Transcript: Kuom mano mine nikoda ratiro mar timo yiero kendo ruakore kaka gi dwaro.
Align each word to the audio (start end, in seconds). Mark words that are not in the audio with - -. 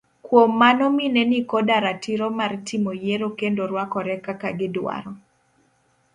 Kuom 0.25 0.51
mano 0.61 0.85
mine 0.97 1.21
nikoda 1.31 1.75
ratiro 1.85 2.27
mar 2.39 2.53
timo 2.67 2.91
yiero 3.03 3.29
kendo 3.39 3.61
ruakore 3.71 4.15
kaka 4.25 4.49
gi 4.57 4.67
dwaro. 4.75 5.11